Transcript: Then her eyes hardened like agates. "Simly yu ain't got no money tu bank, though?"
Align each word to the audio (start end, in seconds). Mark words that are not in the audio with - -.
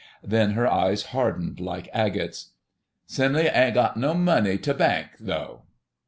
Then 0.23 0.53
her 0.53 0.65
eyes 0.67 1.03
hardened 1.13 1.59
like 1.59 1.87
agates. 1.93 2.53
"Simly 3.05 3.43
yu 3.43 3.49
ain't 3.49 3.75
got 3.75 3.97
no 3.97 4.15
money 4.15 4.57
tu 4.57 4.73
bank, 4.73 5.09
though?" 5.19 5.61